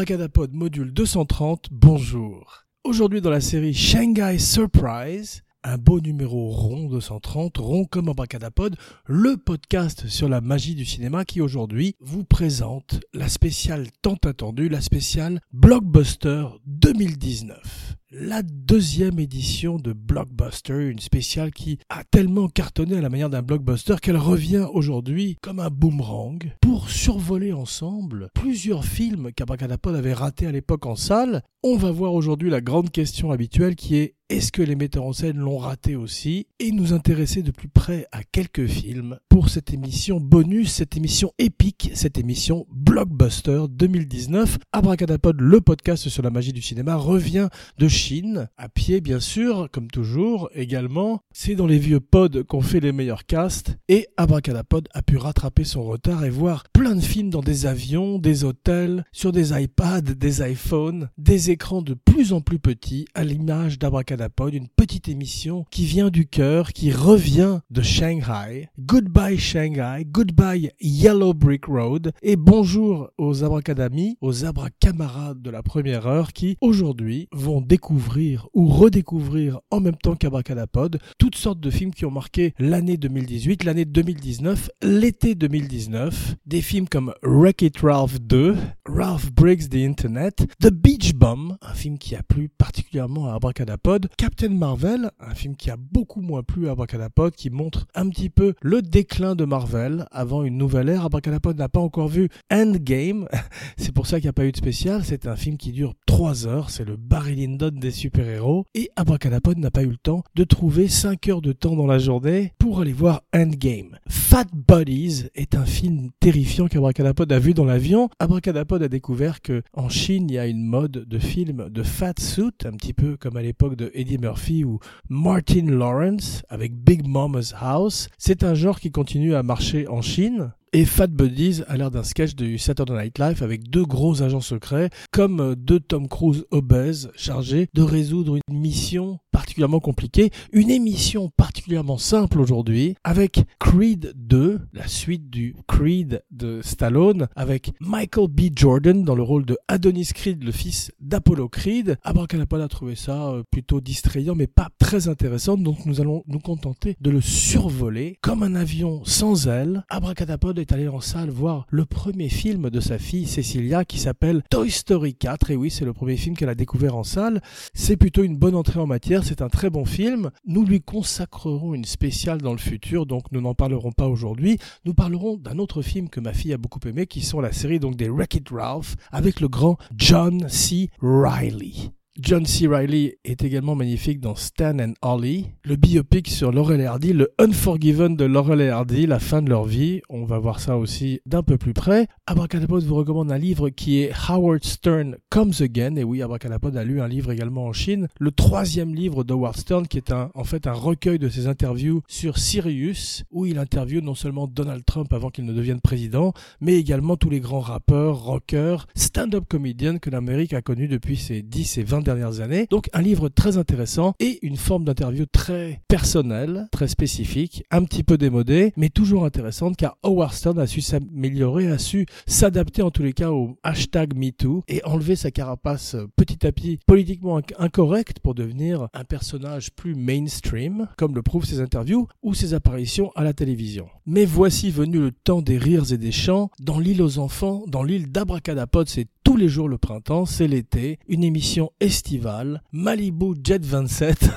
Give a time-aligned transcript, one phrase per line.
[0.00, 2.64] Abracadapod module 230, bonjour.
[2.84, 9.36] Aujourd'hui dans la série Shanghai Surprise, un beau numéro rond 230, rond comme Abracadapod, le
[9.36, 14.80] podcast sur la magie du cinéma qui aujourd'hui vous présente la spéciale tant attendue, la
[14.80, 23.00] spéciale Blockbuster 2019 la deuxième édition de Blockbuster, une spéciale qui a tellement cartonné à
[23.00, 29.30] la manière d'un blockbuster qu'elle revient aujourd'hui comme un boomerang pour survoler ensemble plusieurs films
[29.32, 31.42] qu'Abracadapod avait ratés à l'époque en salle.
[31.62, 35.12] On va voir aujourd'hui la grande question habituelle qui est est-ce que les metteurs en
[35.12, 39.72] scène l'ont raté aussi et nous intéresser de plus près à quelques films pour cette
[39.74, 44.58] émission bonus, cette émission épique, cette émission Blockbuster 2019.
[44.72, 49.68] Abracadapod, le podcast sur la magie du cinéma, revient de Chine, à pied bien sûr,
[49.72, 51.22] comme toujours, également.
[51.32, 55.64] C'est dans les vieux pods qu'on fait les meilleurs casts et Abracadapod a pu rattraper
[55.64, 60.02] son retard et voir plein de films dans des avions, des hôtels, sur des iPads,
[60.02, 64.19] des iPhones, des écrans de plus en plus petits à l'image d'Abracadapod,
[64.52, 68.68] une petite émission qui vient du cœur, qui revient de Shanghai.
[68.78, 76.06] Goodbye Shanghai, goodbye Yellow Brick Road et bonjour aux abracadamis, aux abracamarades de la première
[76.06, 81.94] heure qui aujourd'hui vont découvrir ou redécouvrir en même temps qu'Abracadapod toutes sortes de films
[81.94, 86.36] qui ont marqué l'année 2018, l'année 2019, l'été 2019.
[86.46, 88.56] Des films comme Wreck-It Ralph 2,
[88.92, 94.08] Ralph Breaks the Internet, The Beach Bum, un film qui a plu particulièrement à Abracadapod,
[94.16, 98.30] Captain Marvel, un film qui a beaucoup moins plu à Abracadapod, qui montre un petit
[98.30, 101.04] peu le déclin de Marvel avant une nouvelle ère.
[101.04, 103.28] Abracadapod n'a pas encore vu Endgame,
[103.76, 105.02] c'est pour ça qu'il n'y a pas eu de spécial.
[105.04, 109.58] C'est un film qui dure 3 heures, c'est le Barry Lyndon des super-héros, et Abracadapod
[109.58, 112.80] n'a pas eu le temps de trouver 5 heures de temps dans la journée pour
[112.80, 113.98] aller voir Endgame.
[114.08, 118.10] Fat Bodies est un film terrifiant qu'Abracadapod a vu dans l'avion.
[118.18, 122.14] Abracadapod a découvert que en Chine, il y a une mode de film de fat
[122.18, 127.06] suit, un petit peu comme à l'époque de Eddie Murphy ou Martin Lawrence avec Big
[127.06, 128.08] Mama's House.
[128.18, 132.04] C'est un genre qui continue à marcher en Chine, et Fat Buddies a l'air d'un
[132.04, 137.10] sketch de Saturday Night Live avec deux gros agents secrets, comme deux Tom Cruise obèses
[137.16, 144.60] chargés de résoudre une mission particulièrement compliquée, une émission particulièrement simple aujourd'hui, avec Creed 2,
[144.72, 148.42] la suite du Creed de Stallone, avec Michael B.
[148.54, 151.98] Jordan dans le rôle de Adonis Creed, le fils d'Apollo Creed.
[152.04, 156.38] Abracadapod a trouvé ça euh, plutôt distrayant, mais pas très intéressant, donc nous allons nous
[156.38, 159.84] contenter de le survoler comme un avion sans ailes.
[159.88, 164.42] Abracadapod est allé en salle voir le premier film de sa fille Cecilia qui s'appelle
[164.50, 165.50] Toy Story 4.
[165.50, 167.40] Et oui, c'est le premier film qu'elle a découvert en salle.
[167.74, 169.24] C'est plutôt une bonne entrée en matière.
[169.24, 170.30] C'est un très bon film.
[170.46, 174.58] Nous lui consacrerons une spéciale dans le futur, donc nous n'en parlerons pas aujourd'hui.
[174.84, 177.80] Nous parlerons d'un autre film que ma fille a beaucoup aimé, qui sont la série
[177.80, 180.90] donc des Wreck-It Ralph avec le grand John C.
[181.00, 181.90] Reilly.
[182.22, 182.66] John C.
[182.66, 187.30] Reilly est également magnifique dans Stan and Ollie, le biopic sur Laurel et Hardy, le
[187.38, 190.02] Unforgiven de Laurel et Hardy, la fin de leur vie.
[190.10, 192.08] On va voir ça aussi d'un peu plus près.
[192.26, 195.96] Abracadapod vous recommande un livre qui est Howard Stern Comes Again.
[195.96, 199.88] Et oui, Abracadapod a lu un livre également en Chine, le troisième livre d'Howard Stern,
[199.88, 204.14] qui est en fait un recueil de ses interviews sur Sirius, où il interviewe non
[204.14, 208.88] seulement Donald Trump avant qu'il ne devienne président, mais également tous les grands rappeurs, rockers,
[208.94, 212.66] stand-up comédiens que l'Amérique a connus depuis ses 10 et 20 dernières années.
[212.70, 218.02] Donc un livre très intéressant et une forme d'interview très personnelle, très spécifique, un petit
[218.02, 222.90] peu démodée, mais toujours intéressante car Howard Stern a su s'améliorer, a su s'adapter en
[222.90, 228.20] tous les cas au hashtag MeToo et enlever sa carapace petit à petit politiquement incorrecte
[228.20, 233.24] pour devenir un personnage plus mainstream, comme le prouvent ses interviews ou ses apparitions à
[233.24, 233.88] la télévision.
[234.12, 236.50] Mais voici venu le temps des rires et des chants.
[236.58, 240.98] Dans l'île aux enfants, dans l'île d'Abracadapod, c'est tous les jours le printemps, c'est l'été,
[241.06, 244.28] une émission estivale, Malibu Jet 27,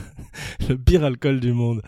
[0.70, 1.82] le pire alcool du monde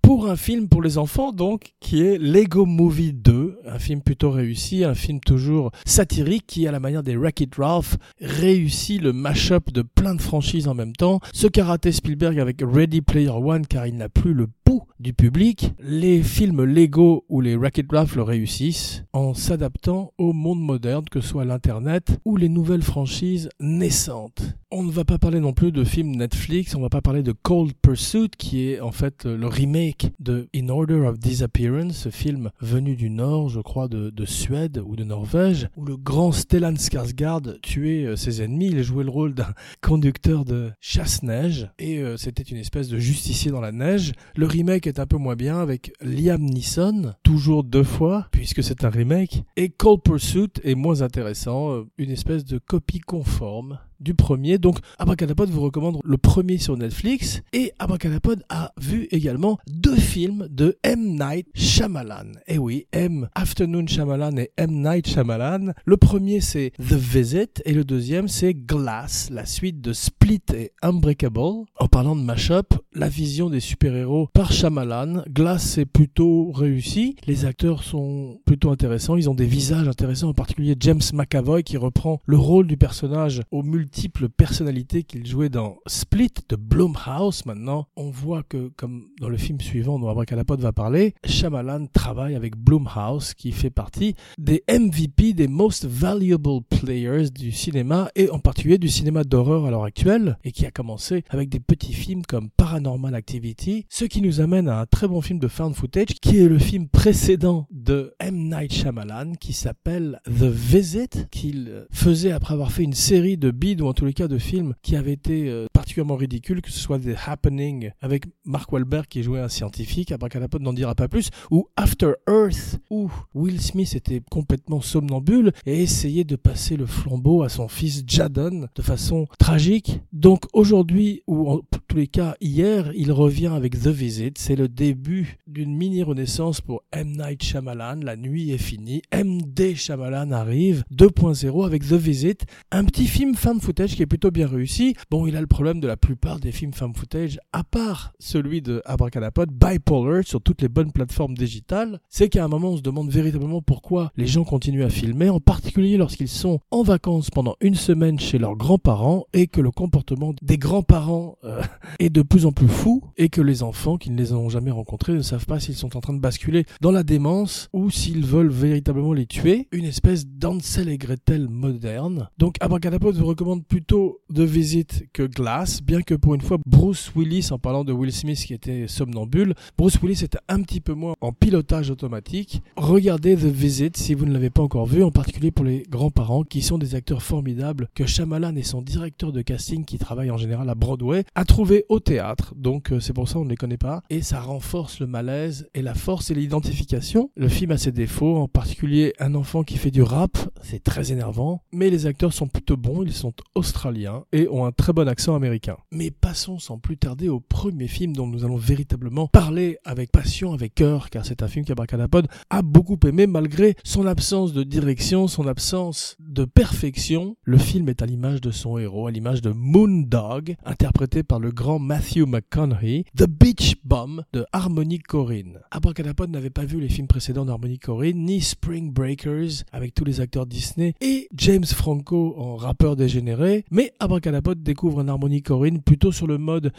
[0.00, 4.30] pour un film pour les enfants donc qui est Lego Movie 2, un film plutôt
[4.30, 9.70] réussi, un film toujours satirique qui à la manière des Wreck-It Ralph réussit le mash-up
[9.70, 13.66] de plein de franchises en même temps, ce qu'a raté Spielberg avec Ready Player One
[13.66, 18.16] car il n'a plus le pouls du public, les films Lego ou les Wreck-It Ralph
[18.18, 24.42] réussissent en s'adaptant au monde moderne que soit l'internet ou les nouvelles franchises naissantes.
[24.70, 27.32] On ne va pas parler non plus de films Netflix, on va pas parler de
[27.32, 32.50] Cold Pursuit qui est en fait le remake de In Order of Disappearance, ce film
[32.60, 36.74] venu du nord, je crois, de, de Suède ou de Norvège, où le grand Stellan
[36.74, 38.68] Skarsgård tuait euh, ses ennemis.
[38.68, 43.50] Il jouait le rôle d'un conducteur de chasse-neige et euh, c'était une espèce de justicier
[43.50, 44.12] dans la neige.
[44.36, 48.84] Le remake est un peu moins bien avec Liam Neeson, toujours deux fois, puisque c'est
[48.84, 54.14] un remake, et Cold Pursuit est moins intéressant, euh, une espèce de copie conforme du
[54.14, 54.58] premier.
[54.58, 60.48] Donc Abracadapod vous recommande le premier sur Netflix et Abracadapod a vu également deux films
[60.50, 61.18] de M.
[61.18, 62.32] Night Shyamalan.
[62.48, 63.28] Eh oui, M.
[63.34, 64.82] Afternoon Shyamalan et M.
[64.82, 65.72] Night Shyamalan.
[65.84, 70.72] Le premier c'est The Visit et le deuxième c'est Glass, la suite de Split et
[70.82, 71.64] Unbreakable.
[71.78, 75.22] En parlant de mashup, la vision des super-héros par Shyamalan.
[75.28, 77.16] Glass c'est plutôt réussi.
[77.26, 79.16] Les acteurs sont plutôt intéressants.
[79.16, 83.42] Ils ont des visages intéressants, en particulier James McAvoy qui reprend le rôle du personnage
[83.50, 89.06] au multi multiples personnalités qu'il jouait dans Split de Blumhouse maintenant, on voit que, comme
[89.20, 94.14] dans le film suivant dont Abracadapod va parler, Shyamalan travaille avec Blumhouse qui fait partie
[94.38, 99.72] des MVP, des Most Valuable Players du cinéma et en particulier du cinéma d'horreur à
[99.72, 104.22] l'heure actuelle et qui a commencé avec des petits films comme Paranormal Activity, ce qui
[104.22, 107.66] nous amène à un très bon film de found footage qui est le film précédent
[107.72, 108.50] de M.
[108.50, 113.79] Night Shyamalan qui s'appelle The Visit qu'il faisait après avoir fait une série de bides
[113.80, 116.78] ou en tous les cas de films qui avaient été euh, particulièrement ridicules, que ce
[116.78, 121.30] soit The Happening avec Mark Wahlberg qui jouait un scientifique, Abracadapod n'en dira pas plus,
[121.50, 127.42] ou After Earth où Will Smith était complètement somnambule et essayait de passer le flambeau
[127.42, 130.00] à son fils Jadon de façon tragique.
[130.12, 134.68] Donc aujourd'hui, ou en tous les cas hier, il revient avec The Visit, c'est le
[134.68, 137.16] début d'une mini renaissance pour M.
[137.16, 140.84] Night Shyamalan, la nuit est finie, MD Shyamalan arrive.
[140.92, 144.94] 2.0 avec The Visit, un petit film fan qui est plutôt bien réussi.
[145.10, 148.62] Bon, il a le problème de la plupart des films fan footage, à part celui
[148.62, 152.82] de Abracadapod, Bipolar, sur toutes les bonnes plateformes digitales, c'est qu'à un moment on se
[152.82, 157.56] demande véritablement pourquoi les gens continuent à filmer, en particulier lorsqu'ils sont en vacances pendant
[157.60, 161.62] une semaine chez leurs grands-parents et que le comportement des grands-parents euh,
[162.00, 164.70] est de plus en plus fou et que les enfants qui ne les ont jamais
[164.70, 168.26] rencontrés ne savent pas s'ils sont en train de basculer dans la démence ou s'ils
[168.26, 169.68] veulent véritablement les tuer.
[169.72, 172.28] Une espèce d'Ansel et Gretel moderne.
[172.38, 177.12] Donc Abracadapod vous recommande plutôt de visite que Glass, bien que pour une fois Bruce
[177.14, 180.94] Willis, en parlant de Will Smith qui était somnambule, Bruce Willis était un petit peu
[180.94, 182.62] moins en pilotage automatique.
[182.76, 186.44] Regardez The Visit si vous ne l'avez pas encore vu, en particulier pour les grands-parents
[186.44, 190.36] qui sont des acteurs formidables que Shyamalan et son directeur de casting qui travaille en
[190.36, 192.54] général à Broadway a trouvé au théâtre.
[192.56, 195.68] Donc euh, c'est pour ça on ne les connaît pas et ça renforce le malaise
[195.74, 197.30] et la force et l'identification.
[197.36, 201.12] Le film a ses défauts, en particulier un enfant qui fait du rap, c'est très
[201.12, 205.08] énervant, mais les acteurs sont plutôt bons, ils sont australiens et ont un très bon
[205.08, 205.76] accent américain.
[205.90, 210.52] Mais passons sans plus tarder au premier film dont nous allons véritablement parler avec passion,
[210.52, 215.28] avec cœur, car c'est un film qu'Abracadapod a beaucoup aimé malgré son absence de direction,
[215.28, 217.36] son absence de perfection.
[217.44, 221.50] Le film est à l'image de son héros, à l'image de Moondog, interprété par le
[221.50, 225.60] grand Matthew McConaughey, The Beach Bum de Harmony Corrine.
[225.70, 230.20] Abracadapod n'avait pas vu les films précédents d'Harmony Corrine, ni Spring Breakers avec tous les
[230.20, 236.12] acteurs Disney, et James Franco en rappeur dégénéré mais Abracadapod découvre un harmonie Corinne plutôt
[236.12, 236.72] sur le mode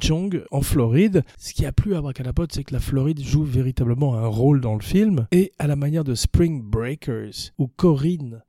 [0.00, 1.22] Chong en Floride.
[1.38, 4.74] Ce qui a plu à Abracadapod, c'est que la Floride joue véritablement un rôle dans
[4.74, 8.42] le film, et à la manière de Spring Breakers, où Corinne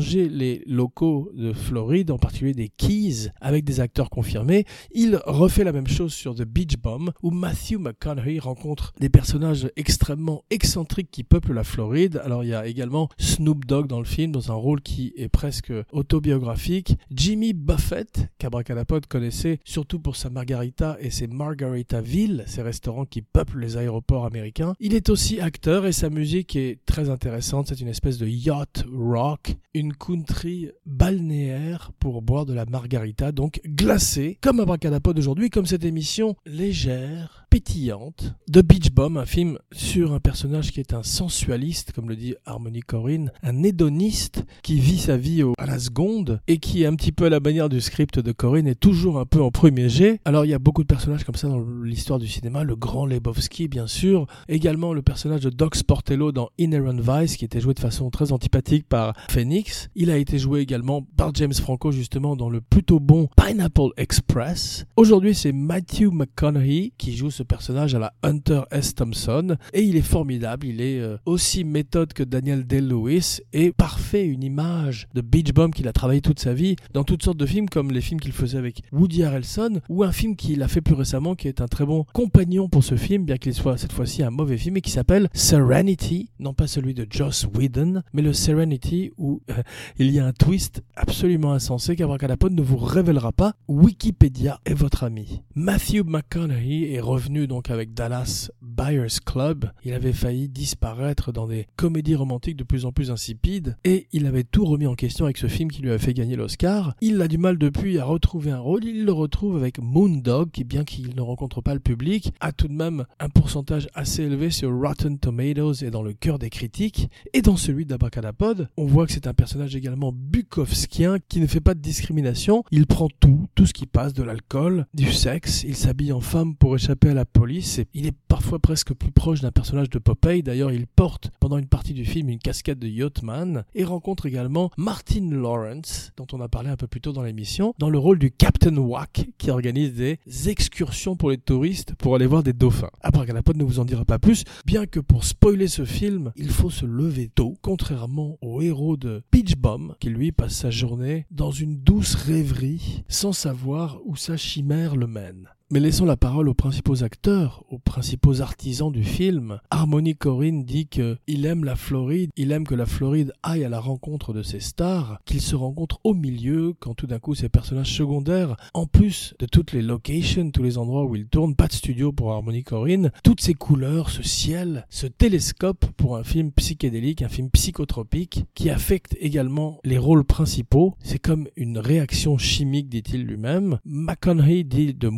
[0.00, 5.72] les locaux de Floride, en particulier des Keys, avec des acteurs confirmés, il refait la
[5.72, 11.22] même chose sur The Beach Bomb, où Matthew McConaughey rencontre des personnages extrêmement excentriques qui
[11.22, 12.20] peuplent la Floride.
[12.24, 15.28] Alors il y a également Snoop Dogg dans le film, dans un rôle qui est
[15.28, 23.04] presque autobiographique, Jimmy Buffett, qu'Abracadapod connaissait surtout pour sa margarita et ses Margaritaville, ces restaurants
[23.04, 24.74] qui peuplent les aéroports américains.
[24.80, 27.68] Il est aussi acteur et sa musique est très intéressante.
[27.68, 33.60] C'est une espèce de yacht rock, une country balnéaire pour boire de la margarita, donc
[33.66, 40.12] glacée, comme Abracadapod aujourd'hui, comme cette émission légère, pétillante de Beach Bomb, un film sur
[40.12, 44.98] un personnage qui est un sensualiste, comme le dit Harmony Corinne, un hédoniste qui vit
[44.98, 48.18] sa vie à la seconde et qui, un petit peu à la manière du script
[48.18, 50.20] de Corinne, est toujours un peu en premier jet.
[50.24, 53.06] Alors il y a beaucoup de personnages comme ça dans l'histoire du cinéma, le grand
[53.06, 57.74] Lebowski bien sûr, également le personnage de Doc Sportello dans Inherent Vice qui était joué
[57.74, 59.88] de façon très antipathique par Phoenix.
[59.94, 64.84] Il a été joué également par James Franco justement dans le plutôt bon Pineapple Express.
[64.96, 68.94] Aujourd'hui c'est Matthew McConaughey qui joue ce personnage à la Hunter S.
[68.94, 74.26] Thompson et il est formidable, il est euh, aussi méthode que Daniel Day-Lewis et parfait,
[74.26, 77.46] une image de Beach Bomb qu'il a travaillé toute sa vie dans toutes sortes de
[77.46, 80.80] films comme les films qu'il faisait avec Woody Harrelson ou un film qu'il a fait
[80.80, 83.92] plus récemment qui est un très bon compagnon pour ce film bien qu'il soit cette
[83.92, 88.22] fois-ci un mauvais film et qui s'appelle Serenity, non pas celui de Joss Whedon mais
[88.22, 89.62] le Serenity où euh,
[89.98, 93.54] il y a un twist absolument insensé qu'Abracadapod ne vous révélera pas.
[93.68, 95.42] Wikipédia est votre ami.
[95.54, 99.70] Matthew McConaughey est revenu revenu donc avec Dallas Buyers Club.
[99.84, 104.26] Il avait failli disparaître dans des comédies romantiques de plus en plus insipides et il
[104.26, 106.94] avait tout remis en question avec ce film qui lui a fait gagner l'Oscar.
[107.00, 108.84] Il a du mal depuis à retrouver un rôle.
[108.84, 112.68] Il le retrouve avec Moondog qui, bien qu'il ne rencontre pas le public, a tout
[112.68, 117.08] de même un pourcentage assez élevé sur Rotten Tomatoes et dans le cœur des critiques.
[117.32, 121.60] Et dans celui d'Abracadapod, on voit que c'est un personnage également bukowskien qui ne fait
[121.60, 122.62] pas de discrimination.
[122.70, 125.64] Il prend tout, tout ce qui passe, de l'alcool, du sexe.
[125.64, 127.78] Il s'habille en femme pour échapper à la police.
[127.78, 130.42] Et il est parfois presque plus proche d'un personnage de Popeye.
[130.42, 134.70] D'ailleurs, il porte pendant une partie du film une casquette de yachtman et rencontre également
[134.76, 138.18] Martin Lawrence, dont on a parlé un peu plus tôt dans l'émission, dans le rôle
[138.18, 142.90] du Captain Wack qui organise des excursions pour les touristes pour aller voir des dauphins.
[143.00, 146.70] Abracadapod ne vous en dira pas plus, bien que pour spoiler ce film, il faut
[146.70, 151.50] se lever tôt, contrairement au héros de Peach Bomb, qui lui passe sa journée dans
[151.50, 155.48] une douce rêverie, sans savoir où sa chimère le mène.
[155.72, 159.58] Mais laissons la parole aux principaux acteurs, aux principaux artisans du film.
[159.70, 163.80] Harmony Corinne dit qu'il aime la Floride, il aime que la Floride aille à la
[163.80, 167.92] rencontre de ses stars, qu'il se rencontre au milieu quand tout d'un coup ses personnages
[167.92, 171.72] secondaires, en plus de toutes les locations, tous les endroits où il tourne, pas de
[171.72, 177.22] studio pour Harmony Corinne, toutes ces couleurs, ce ciel, ce télescope pour un film psychédélique,
[177.22, 180.94] un film psychotropique qui affecte également les rôles principaux.
[181.02, 183.80] C'est comme une réaction chimique, dit-il lui-même.
[183.84, 185.08] McConaughey dit de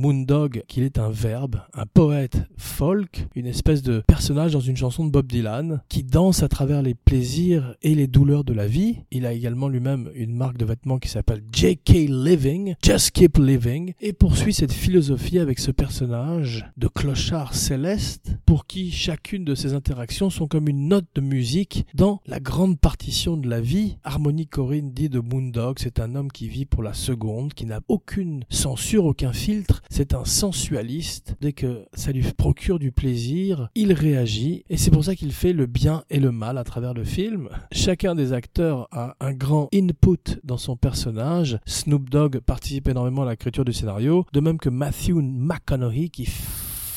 [0.69, 5.11] Qu'il est un verbe, un poète folk, une espèce de personnage dans une chanson de
[5.11, 8.99] Bob Dylan, qui danse à travers les plaisirs et les douleurs de la vie.
[9.11, 13.95] Il a également lui-même une marque de vêtements qui s'appelle JK Living, Just Keep Living,
[14.01, 19.75] et poursuit cette philosophie avec ce personnage de clochard céleste, pour qui chacune de ses
[19.75, 23.99] interactions sont comme une note de musique dans la grande partition de la vie.
[24.05, 27.81] Harmony Corinne dit de Moondog, c'est un homme qui vit pour la seconde, qui n'a
[27.89, 31.35] aucune censure, aucun filtre, c'est un sensualiste.
[31.41, 34.65] Dès que ça lui procure du plaisir, il réagit.
[34.69, 37.49] Et c'est pour ça qu'il fait le bien et le mal à travers le film.
[37.73, 41.59] Chacun des acteurs a un grand input dans son personnage.
[41.67, 46.27] Snoop Dogg participe énormément à l'écriture du scénario, de même que Matthew McConaughey qui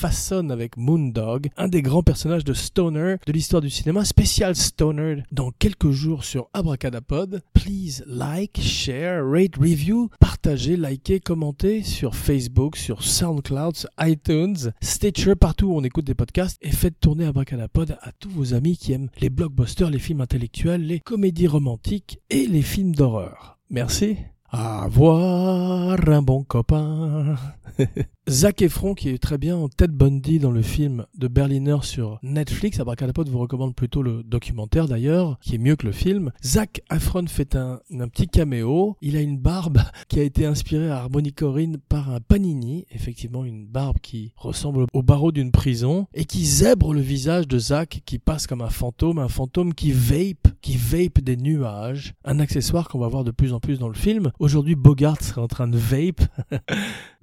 [0.02, 5.22] façonne avec Moondog, un des grands personnages de Stoner de l'histoire du cinéma, spécial Stoner
[5.32, 7.44] dans quelques jours sur Abracadapod.
[7.54, 15.68] Please like, share, rate, review, partagez, likez, commentez sur Facebook, sur SoundCloud, iTunes, Stitcher, partout
[15.68, 19.12] où on écoute des podcasts et faites tourner Abracadapod à tous vos amis qui aiment
[19.20, 23.60] les blockbusters, les films intellectuels, les comédies romantiques et les films d'horreur.
[23.70, 24.18] Merci.
[24.50, 27.36] Avoir un bon copain.
[28.30, 32.20] Zac Efron qui est très bien en Ted Bundy dans le film de Berliner sur
[32.22, 32.80] Netflix.
[32.80, 36.32] Abracadapod vous recommande plutôt le documentaire d'ailleurs, qui est mieux que le film.
[36.46, 38.96] Zac Efron fait un, un, petit caméo.
[39.02, 42.86] Il a une barbe qui a été inspirée à Harmony Corinne par un panini.
[42.92, 47.58] Effectivement, une barbe qui ressemble au barreau d'une prison et qui zèbre le visage de
[47.58, 52.14] Zac qui passe comme un fantôme, un fantôme qui vape, qui vape des nuages.
[52.24, 54.32] Un accessoire qu'on va voir de plus en plus dans le film.
[54.38, 56.22] Aujourd'hui, Bogart serait en train de vape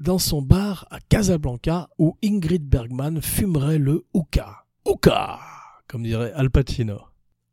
[0.00, 4.64] dans son bar à Casablanca où Ingrid Bergman fumerait le hookah.
[4.84, 5.40] Hookah,
[5.86, 7.00] comme dirait Al Pacino.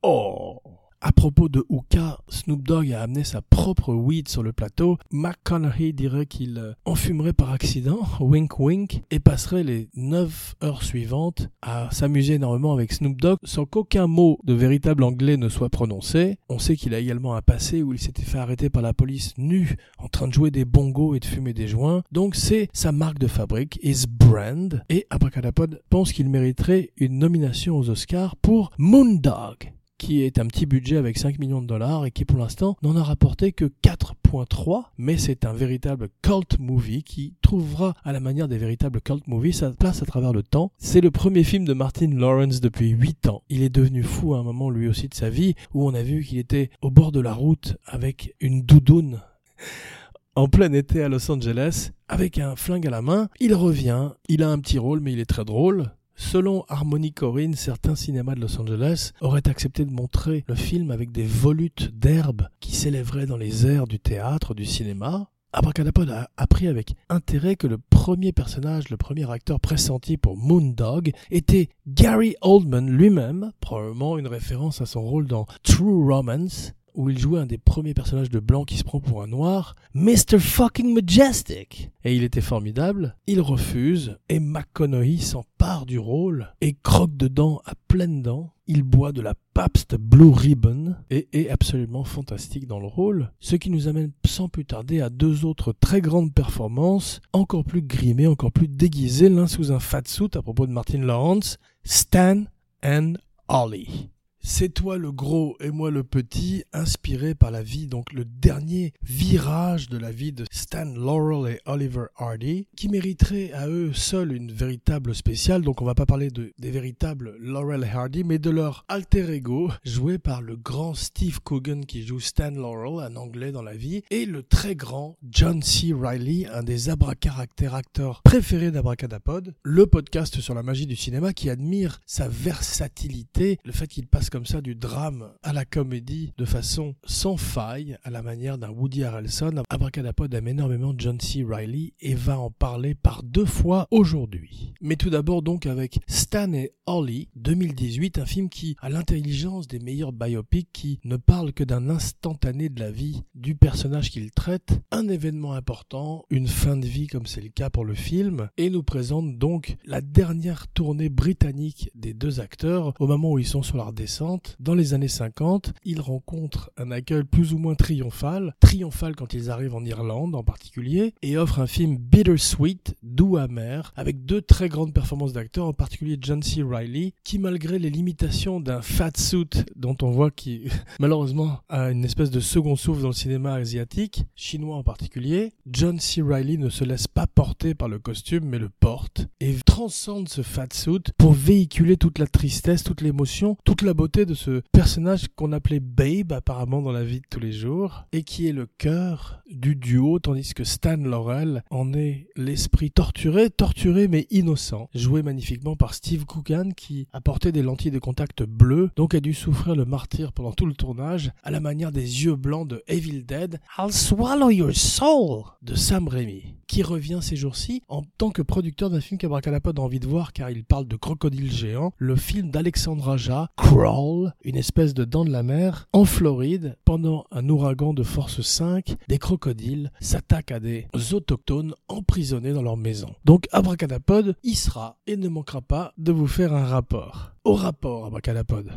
[0.04, 0.62] Oh
[1.06, 4.98] à propos de hookah, Snoop Dogg a amené sa propre weed sur le plateau.
[5.12, 10.82] McConaughey dirait qu'il euh, en fumerait par accident, wink wink, et passerait les 9 heures
[10.82, 15.70] suivantes à s'amuser énormément avec Snoop Dogg sans qu'aucun mot de véritable anglais ne soit
[15.70, 16.40] prononcé.
[16.50, 19.36] On sait qu'il a également un passé où il s'était fait arrêter par la police
[19.38, 22.02] nu en train de jouer des bongos et de fumer des joints.
[22.12, 24.82] Donc c'est sa marque de fabrique, his brand.
[24.90, 29.72] Et Abracadapod pense qu'il mériterait une nomination aux Oscars pour Moondog
[30.06, 32.96] qui est un petit budget avec 5 millions de dollars et qui pour l'instant n'en
[32.96, 38.48] a rapporté que 4.3, mais c'est un véritable cult movie qui trouvera à la manière
[38.48, 40.72] des véritables cult movies sa place à travers le temps.
[40.78, 43.42] C'est le premier film de Martin Lawrence depuis 8 ans.
[43.50, 46.04] Il est devenu fou à un moment lui aussi de sa vie où on a
[46.04, 49.22] vu qu'il était au bord de la route avec une doudoune
[50.36, 53.28] en plein été à Los Angeles avec un flingue à la main.
[53.40, 55.90] Il revient, il a un petit rôle mais il est très drôle.
[56.16, 61.12] Selon Harmony Corinne, certains cinémas de Los Angeles auraient accepté de montrer le film avec
[61.12, 65.30] des volutes d'herbe qui s'élèveraient dans les airs du théâtre, du cinéma.
[65.52, 71.12] Abracadapod a appris avec intérêt que le premier personnage, le premier acteur pressenti pour Moondog
[71.32, 76.74] était Gary Oldman lui-même, probablement une référence à son rôle dans True Romance.
[76.96, 79.76] Où il jouait un des premiers personnages de blanc qui se prend pour un noir,
[79.94, 80.40] Mr.
[80.40, 81.92] fucking Majestic.
[82.04, 83.16] Et il était formidable.
[83.28, 88.52] Il refuse et McConaughey s'empare du rôle et croque dedans à pleines dents.
[88.68, 93.56] Il boit de la Pabst Blue Ribbon et est absolument fantastique dans le rôle, ce
[93.56, 98.28] qui nous amène sans plus tarder à deux autres très grandes performances, encore plus grimées,
[98.28, 102.46] encore plus déguisées, l'un sous un fat suit à propos de Martin Lawrence, Stan
[102.84, 103.14] and
[103.48, 104.10] Ollie.
[104.48, 108.94] C'est toi le gros et moi le petit, inspiré par la vie, donc le dernier
[109.02, 114.34] virage de la vie de Stan Laurel et Oliver Hardy, qui mériterait à eux seuls
[114.34, 115.64] une véritable spéciale.
[115.64, 119.34] Donc on va pas parler de, des véritables Laurel et Hardy, mais de leur alter
[119.34, 123.76] ego, joué par le grand Steve Coogan qui joue Stan Laurel, un anglais dans la
[123.76, 125.92] vie, et le très grand John C.
[125.92, 131.50] Riley, un des abracaractères acteurs préférés d'Abracadapod, le podcast sur la magie du cinéma qui
[131.50, 136.44] admire sa versatilité, le fait qu'il passe comme ça du drame à la comédie de
[136.44, 139.64] façon sans faille, à la manière d'un Woody Harrelson.
[139.70, 141.46] Abracadapod aime énormément John C.
[141.50, 144.74] Riley et va en parler par deux fois aujourd'hui.
[144.82, 149.80] Mais tout d'abord donc avec Stan et Ollie, 2018, un film qui a l'intelligence des
[149.80, 154.82] meilleurs biopics qui ne parle que d'un instantané de la vie du personnage qu'il traite,
[154.92, 158.70] un événement important, une fin de vie comme c'est le cas pour le film, et
[158.70, 163.64] nous présente donc la dernière tournée britannique des deux acteurs au moment où ils sont
[163.64, 164.25] sur leur descente
[164.60, 169.50] dans les années 50, ils rencontrent un accueil plus ou moins triomphal, triomphal quand ils
[169.50, 174.70] arrivent en Irlande en particulier, et offrent un film bittersweet, doux amer, avec deux très
[174.70, 176.64] grandes performances d'acteurs, en particulier John C.
[176.64, 182.06] Reilly, qui malgré les limitations d'un fat suit dont on voit qu'il malheureusement a une
[182.06, 186.22] espèce de second souffle dans le cinéma asiatique, chinois en particulier, John C.
[186.22, 190.42] Reilly ne se laisse pas porter par le costume mais le porte et transcende ce
[190.42, 195.28] fat suit pour véhiculer toute la tristesse, toute l'émotion, toute la beauté de ce personnage
[195.36, 198.66] qu'on appelait Babe apparemment dans la vie de tous les jours et qui est le
[198.66, 205.22] cœur du duo tandis que Stan Laurel en est l'esprit torturé, torturé mais innocent, joué
[205.22, 209.34] magnifiquement par Steve Coogan qui a porté des lentilles de contact bleues donc a dû
[209.34, 213.24] souffrir le martyr pendant tout le tournage à la manière des yeux blancs de Evil
[213.24, 218.42] Dead I'll swallow your soul de Sam Raimi qui revient ces jours-ci en tant que
[218.42, 222.16] producteur d'un film qu'Abracadapod a envie de voir car il parle de crocodiles géants, le
[222.16, 224.05] film d'Alexandre Aja, Crawl,
[224.44, 228.96] une espèce de dent de la mer, en Floride, pendant un ouragan de force 5,
[229.08, 233.14] des crocodiles s'attaquent à des autochtones emprisonnés dans leur maison.
[233.26, 237.32] Donc Abracadapod y sera et ne manquera pas de vous faire un rapport.
[237.44, 238.72] Au rapport, Abracadapod.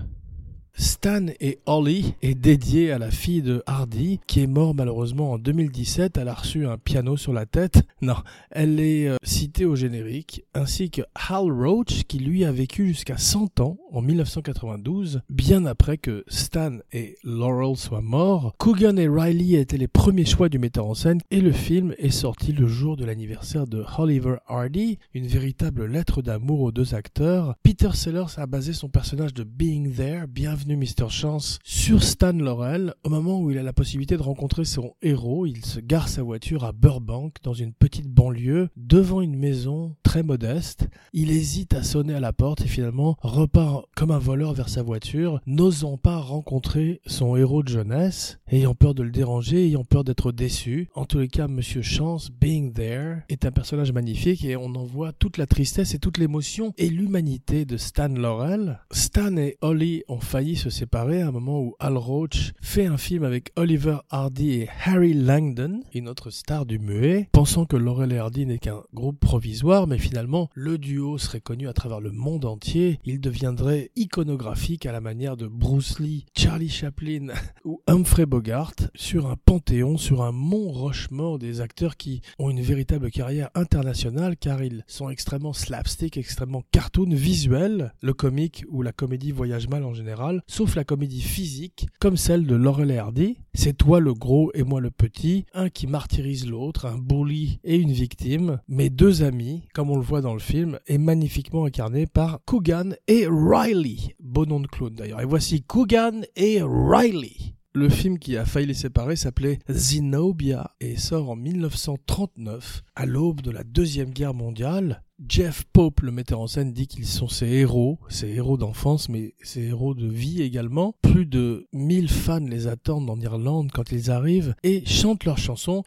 [0.78, 5.38] Stan et Ollie est dédié à la fille de Hardy qui est morte malheureusement en
[5.38, 6.16] 2017.
[6.16, 7.82] Elle a reçu un piano sur la tête.
[8.00, 8.14] Non,
[8.52, 13.18] elle est euh, citée au générique ainsi que Hal Roach qui lui a vécu jusqu'à
[13.18, 18.54] 100 ans en 1992, bien après que Stan et Laurel soient morts.
[18.58, 22.10] Coogan et Riley étaient les premiers choix du metteur en scène et le film est
[22.10, 27.56] sorti le jour de l'anniversaire de Oliver Hardy, une véritable lettre d'amour aux deux acteurs.
[27.64, 31.08] Peter Sellers a basé son personnage de Being There, bienvenue Mr.
[31.08, 32.94] Chance sur Stan Laurel.
[33.04, 36.22] Au moment où il a la possibilité de rencontrer son héros, il se gare sa
[36.22, 40.88] voiture à Burbank, dans une petite banlieue, devant une maison très modeste.
[41.12, 44.82] Il hésite à sonner à la porte et finalement repart comme un voleur vers sa
[44.82, 50.04] voiture, n'osant pas rencontrer son héros de jeunesse, ayant peur de le déranger, ayant peur
[50.04, 50.88] d'être déçu.
[50.94, 54.84] En tous les cas, Monsieur Chance, Being There, est un personnage magnifique et on en
[54.84, 58.80] voit toute la tristesse et toute l'émotion et l'humanité de Stan Laurel.
[58.90, 62.96] Stan et Holly ont failli se séparer à un moment où Al Roach fait un
[62.96, 68.12] film avec Oliver Hardy et Harry Langdon, une autre star du muet, pensant que Laurel
[68.12, 72.10] et Hardy n'est qu'un groupe provisoire, mais finalement le duo serait connu à travers le
[72.10, 72.98] monde entier.
[73.04, 77.28] Il deviendrait iconographique à la manière de Bruce Lee, Charlie Chaplin
[77.64, 82.62] ou Humphrey Bogart sur un panthéon, sur un mont Rochemort des acteurs qui ont une
[82.62, 88.90] véritable carrière internationale car ils sont extrêmement slapstick, extrêmement cartoon, visuel, le comique ou la
[88.90, 93.38] comédie voyage mal en général, sauf la comédie physique, comme celle de Laurel Hardy.
[93.54, 97.76] C'est toi le gros et moi le petit, un qui martyrise l'autre, un bully et
[97.76, 102.06] une victime, mes deux amis, comme on le voit dans le film, est magnifiquement incarné
[102.06, 104.14] par Coogan et Riley.
[104.20, 105.20] Beau nom de clown d'ailleurs.
[105.20, 107.57] Et voici Coogan et Riley.
[107.78, 113.40] Le film qui a failli les séparer s'appelait Zenobia et sort en 1939, à l'aube
[113.40, 115.04] de la Deuxième Guerre mondiale.
[115.28, 119.36] Jeff Pope, le metteur en scène, dit qu'ils sont ses héros, ses héros d'enfance, mais
[119.44, 120.96] ses héros de vie également.
[121.02, 125.84] Plus de 1000 fans les attendent en Irlande quand ils arrivent et chantent leurs chansons.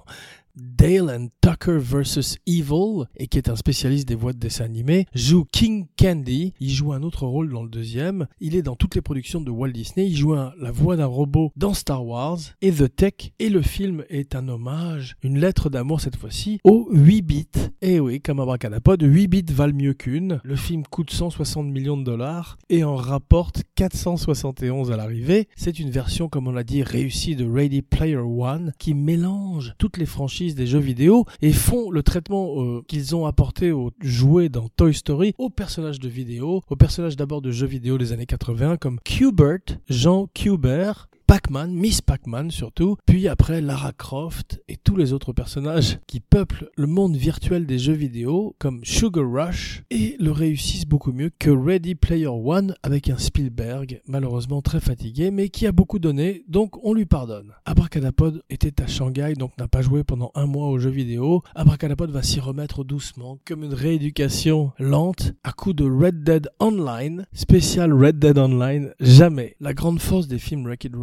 [0.60, 2.38] Dale and Tucker vs.
[2.45, 6.54] Evil, et qui est un spécialiste des voix de dessins animés, joue King Candy.
[6.60, 8.28] Il joue un autre rôle dans le deuxième.
[8.39, 10.08] Il est dans toutes les productions de Walt Disney.
[10.08, 13.13] Il joue la voix d'un robot dans Star Wars et The Tech.
[13.39, 17.48] Et le film est un hommage, une lettre d'amour cette fois-ci, aux 8 bits.
[17.82, 20.39] Et oui, comme Abracadapod, 8 bits valent mieux qu'une.
[20.43, 25.48] Le film coûte 160 millions de dollars et en rapporte 471 à l'arrivée.
[25.56, 29.98] C'est une version, comme on l'a dit, réussie de Ready Player One qui mélange toutes
[29.98, 34.49] les franchises des jeux vidéo et font le traitement euh, qu'ils ont apporté aux jouets
[34.49, 38.25] dans Toy Story aux personnages de vidéo, aux personnages d'abord de jeux vidéo des années
[38.25, 44.96] 80 comme Qbert, Jean Qbert, Pac-Man, Miss Pac-Man surtout, puis après Lara Croft et tous
[44.96, 50.15] les autres personnages qui peuplent le monde virtuel des jeux vidéo comme Sugar Rush et
[50.20, 55.50] le réussissent beaucoup mieux que Ready Player One avec un Spielberg malheureusement très fatigué mais
[55.50, 57.54] qui a beaucoup donné donc on lui pardonne.
[57.63, 61.44] Abracadapod était à Shanghai donc n'a pas joué pendant un mois aux jeux vidéo.
[61.54, 67.28] Abracadapod va s'y remettre doucement comme une rééducation lente à coup de Red Dead Online,
[67.34, 69.56] spécial Red Dead Online, jamais.
[69.60, 70.96] La grande force des films Wreck-It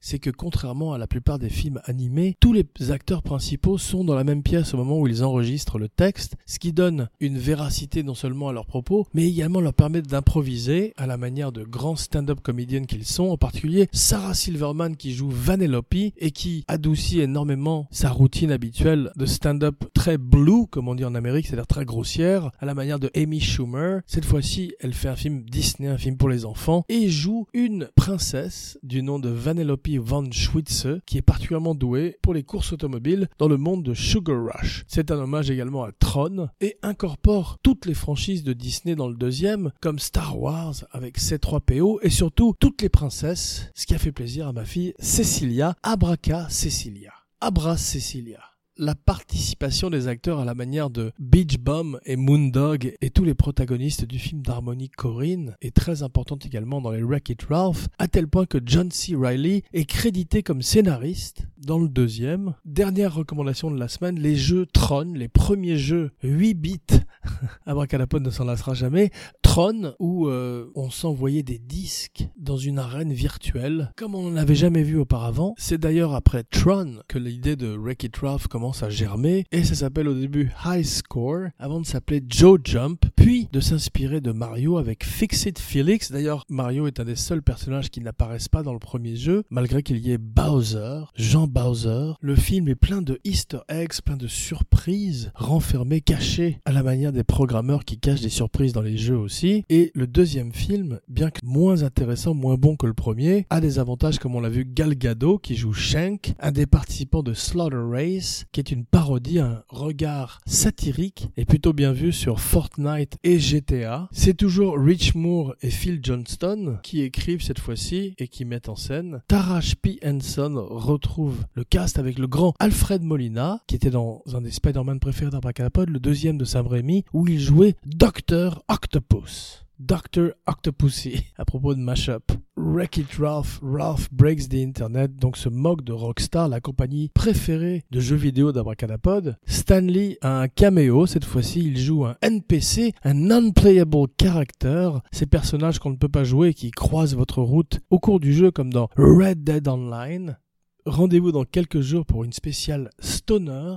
[0.00, 4.14] c'est que contrairement à la plupart des films animés, tous les acteurs principaux sont dans
[4.14, 8.02] la même pièce au moment où ils enregistrent le texte, ce qui donne une véracité
[8.02, 11.96] non seulement à leurs propos, mais également leur permet d'improviser à la manière de grands
[11.96, 17.88] stand-up comédiennes qu'ils sont, en particulier Sarah Silverman qui joue Vanellope et qui adoucit énormément
[17.90, 22.50] sa routine habituelle de stand-up très blue, comme on dit en Amérique, c'est-à-dire très grossière,
[22.58, 24.00] à la manière de Amy Schumer.
[24.06, 27.88] Cette fois-ci, elle fait un film Disney, un film pour les enfants, et joue une
[27.96, 32.72] princesse du nom de Vanellope Vanellope von Schwitze, qui est particulièrement douée pour les courses
[32.72, 34.84] automobiles dans le monde de Sugar Rush.
[34.86, 39.16] C'est un hommage également à Tron et incorpore toutes les franchises de Disney dans le
[39.16, 44.12] deuxième, comme Star Wars avec C3PO et surtout toutes les princesses, ce qui a fait
[44.12, 47.12] plaisir à ma fille Cecilia, Abraca Cecilia.
[47.40, 48.47] Abra Cecilia
[48.78, 53.34] la participation des acteurs à la manière de Beach Bum et Moondog et tous les
[53.34, 58.28] protagonistes du film d'harmonie Corinne est très importante également dans les Wreck-It Ralph, à tel
[58.28, 59.16] point que John C.
[59.16, 62.54] Riley est crédité comme scénariste dans le deuxième.
[62.64, 66.80] Dernière recommandation de la semaine, les jeux Tron, les premiers jeux 8 bits,
[67.66, 69.10] Abracadapod ne s'en lassera jamais,
[69.58, 74.54] Tron, où euh, on s'envoyait des disques dans une arène virtuelle, comme on n'en avait
[74.54, 75.56] jamais vu auparavant.
[75.58, 80.06] C'est d'ailleurs après Tron que l'idée de Wreck-It Ralph commence à germer, et ça s'appelle
[80.06, 85.02] au début High Score, avant de s'appeler Joe Jump, puis de s'inspirer de Mario avec
[85.02, 86.12] Fix It Felix.
[86.12, 89.82] D'ailleurs, Mario est un des seuls personnages qui n'apparaissent pas dans le premier jeu, malgré
[89.82, 92.12] qu'il y ait Bowser, Jean Bowser.
[92.20, 97.12] Le film est plein de easter eggs, plein de surprises renfermées, cachées, à la manière
[97.12, 99.47] des programmeurs qui cachent des surprises dans les jeux aussi.
[99.68, 103.78] Et le deuxième film, bien que moins intéressant, moins bon que le premier, a des
[103.78, 107.80] avantages comme on l'a vu Gal Gadot qui joue Shank, un des participants de Slaughter
[107.80, 113.38] Race, qui est une parodie, un regard satirique et plutôt bien vu sur Fortnite et
[113.38, 114.08] GTA.
[114.12, 118.76] C'est toujours Rich Moore et Phil Johnston qui écrivent cette fois-ci et qui mettent en
[118.76, 119.22] scène.
[119.28, 119.98] Tarash P.
[120.04, 125.00] Henson retrouve le cast avec le grand Alfred Molina, qui était dans un des Spider-Man
[125.00, 128.62] préférés d'Abracadapod, le deuxième de Sam Raimi, où il jouait Dr.
[128.68, 129.37] Octopus.
[129.78, 130.34] Dr.
[130.46, 132.32] Octopussy, à propos de Mashup.
[132.56, 137.84] Wreck It Ralph, Ralph Breaks the Internet, donc se moque de Rockstar, la compagnie préférée
[137.92, 139.36] de jeux vidéo d'Abracadapod.
[139.46, 145.78] Stanley a un caméo, cette fois-ci il joue un NPC, un non-playable character, ces personnages
[145.78, 148.88] qu'on ne peut pas jouer qui croisent votre route au cours du jeu comme dans
[148.96, 150.38] Red Dead Online.
[150.86, 153.76] Rendez-vous dans quelques jours pour une spéciale Stoner,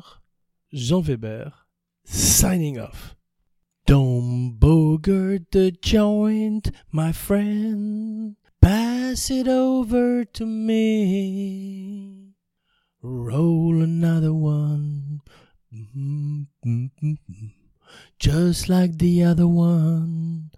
[0.72, 1.68] Jean Weber,
[2.06, 3.16] signing off.
[3.92, 8.38] Don't bogart the joint, my friend.
[8.62, 12.32] Pass it over to me.
[13.02, 15.20] Roll another one.
[18.18, 20.52] Just like the other one.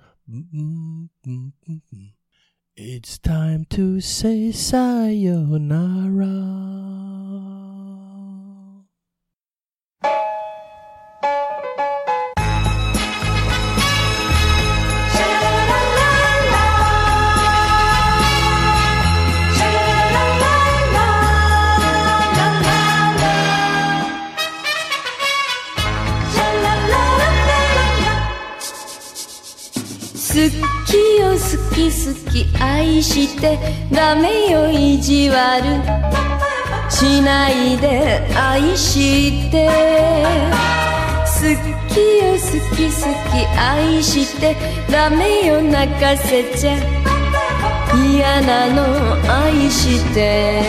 [2.76, 5.74] It's time to say sayonara.
[30.34, 30.40] 好
[30.88, 31.38] きよ好
[31.76, 33.60] き好き愛して
[33.92, 35.64] ダメよ意地悪。
[36.90, 39.70] しないで愛して。
[41.24, 41.40] 好
[41.94, 42.96] きよ好き好
[43.30, 44.56] き愛して
[44.92, 46.78] ダメよ泣かせちゃ。
[47.94, 48.82] 嫌なの
[49.32, 50.64] 愛して。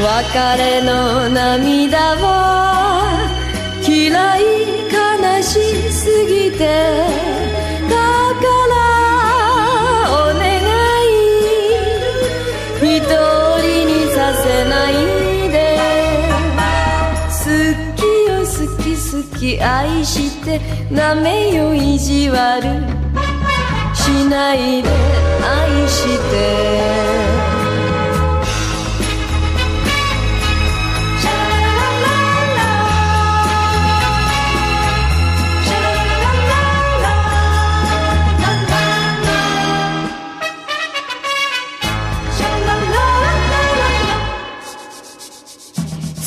[0.00, 3.28] 別れの涙は
[3.86, 4.42] 嫌い
[4.90, 7.27] 悲しすぎて。
[19.58, 20.60] 好き愛して
[20.92, 22.62] ダメよ意地悪。
[23.94, 24.88] しないで
[25.42, 27.08] 愛して。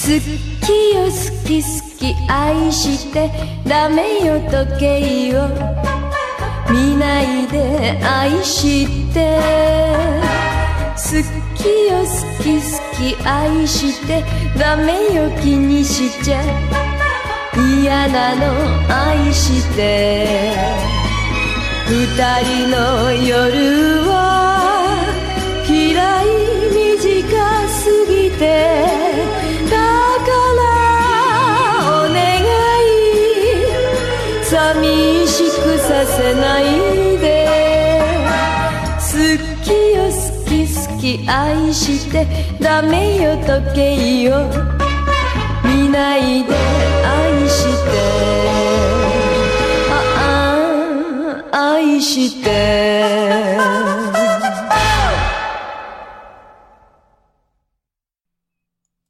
[0.02, 0.18] 好
[0.66, 1.12] きよ好
[1.48, 3.30] き好き愛して
[3.68, 5.48] ダメよ時計を。
[6.72, 9.38] 見ないで愛して。
[10.96, 11.00] 好
[11.56, 12.64] きよ好き好
[12.98, 14.24] き愛して
[14.58, 16.42] ダメよ気にしちゃ。
[17.54, 18.42] 嫌なの
[18.90, 20.56] 愛して。
[21.88, 21.96] 二
[22.44, 24.51] 人の夜は
[36.36, 36.64] ない
[37.18, 37.48] で。
[38.98, 39.18] 好
[39.64, 40.12] きよ好
[40.46, 42.26] き好き愛して
[42.60, 44.32] ダメよ時計を。
[45.64, 46.54] 見ないで
[47.06, 47.92] 愛して。
[49.90, 49.92] あ
[51.52, 53.41] あ愛して。